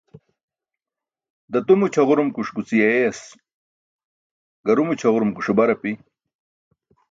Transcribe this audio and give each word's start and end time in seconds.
Datumo 1.51 1.85
ćʰaġurumkuṣ 1.93 2.47
guci 2.55 2.75
eeyas, 2.89 3.19
garumo 4.65 4.93
ćʰaġurumkuṣe 4.99 5.53
bar 5.57 5.69
api. 5.75 5.91